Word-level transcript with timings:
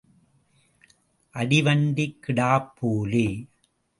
அடிவண்டிக் 1.35 2.17
கிடாப் 2.27 2.71
போலே. 2.79 3.27